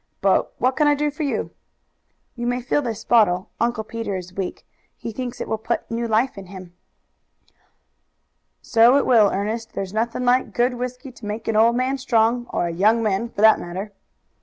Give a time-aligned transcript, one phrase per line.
[0.19, 1.51] But what can I do for you?"
[2.35, 4.65] "You may fill this bottle; Uncle Peter is weak,
[4.97, 6.73] he thinks it will put new life in him."
[8.63, 12.47] "So it will, Ernest; there's nothing like good whisky to make an old man strong,
[12.49, 13.91] or a young man, for that matter."